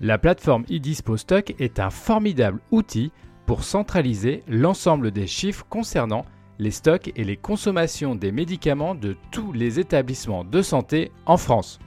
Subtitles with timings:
[0.00, 3.12] La plateforme eDispostock est un formidable outil
[3.46, 6.24] pour centraliser l'ensemble des chiffres concernant
[6.58, 11.78] les stocks et les consommations des médicaments de tous les établissements de santé en France.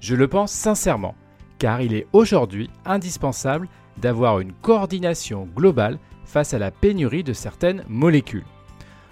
[0.00, 1.14] Je le pense sincèrement,
[1.58, 7.84] car il est aujourd'hui indispensable d'avoir une coordination globale face à la pénurie de certaines
[7.88, 8.44] molécules.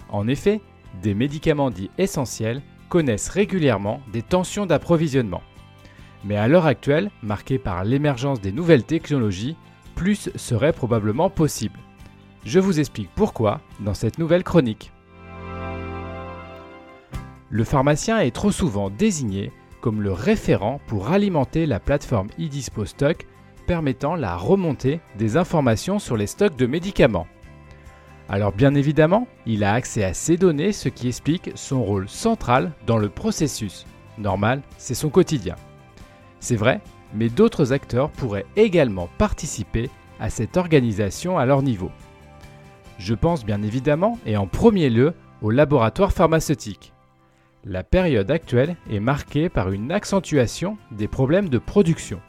[0.09, 0.61] En effet,
[1.01, 5.41] des médicaments dits essentiels connaissent régulièrement des tensions d'approvisionnement.
[6.25, 9.55] Mais à l'heure actuelle, marquée par l'émergence des nouvelles technologies,
[9.95, 11.79] plus serait probablement possible.
[12.45, 14.91] Je vous explique pourquoi dans cette nouvelle chronique.
[17.49, 19.51] Le pharmacien est trop souvent désigné
[19.81, 23.27] comme le référent pour alimenter la plateforme eDispostock
[23.67, 27.27] permettant la remontée des informations sur les stocks de médicaments.
[28.29, 32.71] Alors bien évidemment, il a accès à ces données, ce qui explique son rôle central
[32.87, 33.85] dans le processus.
[34.17, 35.55] Normal, c'est son quotidien.
[36.39, 36.81] C'est vrai,
[37.13, 41.91] mais d'autres acteurs pourraient également participer à cette organisation à leur niveau.
[42.97, 46.93] Je pense bien évidemment et en premier lieu aux laboratoires pharmaceutiques.
[47.65, 52.21] La période actuelle est marquée par une accentuation des problèmes de production.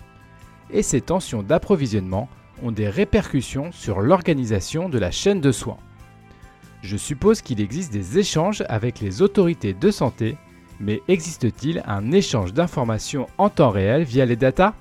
[0.71, 2.29] Et ces tensions d'approvisionnement
[2.63, 5.77] ont des répercussions sur l'organisation de la chaîne de soins.
[6.83, 10.37] Je suppose qu'il existe des échanges avec les autorités de santé,
[10.81, 14.75] mais existe-t-il un échange d'informations en temps réel via les datas?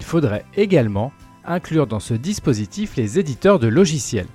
[0.00, 1.12] Il faudrait également
[1.44, 4.28] inclure dans ce dispositif les éditeurs de logiciels.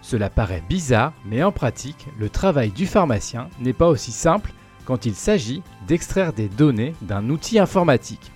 [0.00, 4.52] Cela paraît bizarre, mais en pratique, le travail du pharmacien n'est pas aussi simple
[4.84, 8.30] quand il s'agit d'extraire des données d'un outil informatique.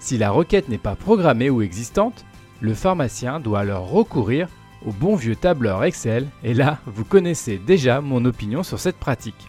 [0.00, 2.24] Si la requête n'est pas programmée ou existante,
[2.60, 4.48] le pharmacien doit alors recourir
[4.84, 9.48] au bon vieux tableur Excel, et là, vous connaissez déjà mon opinion sur cette pratique.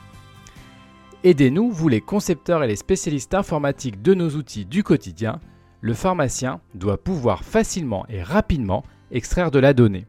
[1.25, 5.39] Aidez-nous, vous les concepteurs et les spécialistes informatiques de nos outils du quotidien,
[5.81, 10.05] le pharmacien doit pouvoir facilement et rapidement extraire de la donnée.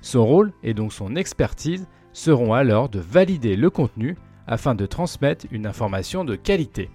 [0.00, 4.16] Son rôle et donc son expertise seront alors de valider le contenu
[4.48, 6.90] afin de transmettre une information de qualité.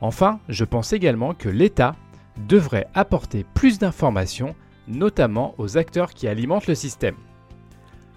[0.00, 1.94] Enfin, je pense également que l'État
[2.48, 4.56] devrait apporter plus d'informations,
[4.88, 7.14] notamment aux acteurs qui alimentent le système.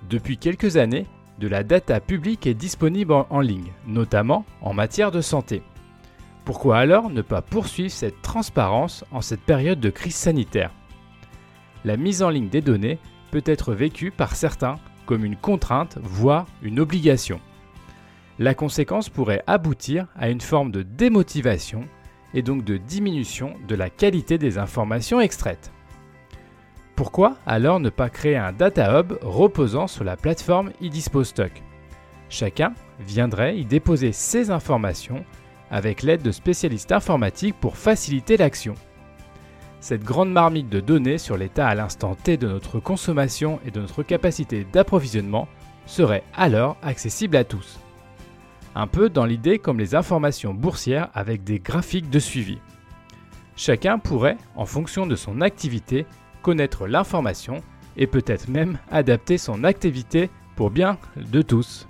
[0.10, 1.06] Depuis quelques années,
[1.40, 5.62] de la data publique est disponible en ligne, notamment en matière de santé.
[6.46, 10.72] Pourquoi alors ne pas poursuivre cette transparence en cette période de crise sanitaire?
[11.86, 13.00] La mise en ligne des données
[13.32, 17.40] peut être vécu par certains comme une contrainte, voire une obligation.
[18.40, 21.88] La conséquence pourrait aboutir à une forme de démotivation
[22.34, 25.72] et donc de diminution de la qualité des informations extraites.
[26.98, 31.62] Pourquoi alors ne pas créer un data hub reposant sur la plateforme eDispostock
[32.28, 35.24] Chacun viendrait y déposer ses informations
[35.70, 38.74] avec l'aide de spécialistes informatiques pour faciliter l'action.
[39.80, 43.80] Cette grande marmite de données sur l'état à l'instant T de notre consommation et de
[43.80, 45.48] notre capacité d'approvisionnement
[45.86, 47.80] serait alors accessible à tous.
[48.74, 52.58] Un peu dans l'idée comme les informations boursières avec des graphiques de suivi.
[53.56, 56.08] Chacun pourrait, en fonction de son activité,
[56.42, 57.62] connaître l'information
[57.98, 61.88] et peut-être même adapter son activité pour bien de tous.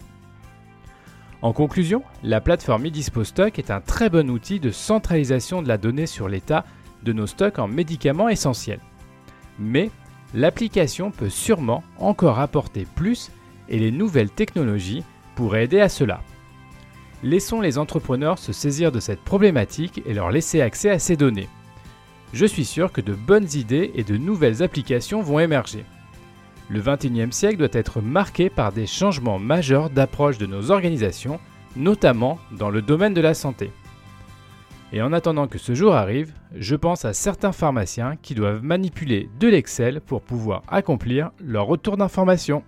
[1.42, 6.08] En conclusion, la plateforme eDispostock est un très bon outil de centralisation de la donnée
[6.08, 6.66] sur l'état
[7.04, 8.80] de nos stocks en médicaments essentiels.
[9.60, 9.92] Mais
[10.34, 13.32] l'application peut sûrement encore apporter plus
[13.70, 15.04] et les nouvelles technologies
[15.36, 16.22] pourraient aider à cela.
[17.24, 21.50] Laissons les entrepreneurs se saisir de cette problématique et leur laisser accès à ces données.
[22.34, 25.86] Je suis sûr que de bonnes idées et de nouvelles applications vont émerger.
[26.70, 31.40] Le 21e siècle doit être marqué par des changements majeurs d'approche de nos organisations,
[31.78, 33.72] notamment dans le domaine de la santé.
[34.92, 39.30] Et en attendant que ce jour arrive, je pense à certains pharmaciens qui doivent manipuler
[39.40, 42.64] de l'Excel pour pouvoir accomplir leur retour d'information.